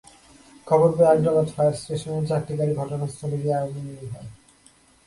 খবর 0.67 0.89
পেয়ে 0.97 1.11
আগ্রাবাদ 1.13 1.47
ফায়ার 1.55 1.75
স্টেশনের 1.81 2.23
চারটি 2.29 2.53
গাড়ি 2.59 2.73
ঘটনাস্থলে 2.81 3.37
গিয়ে 3.43 3.59
আগুন 3.61 3.85
নেভায়। 3.87 4.29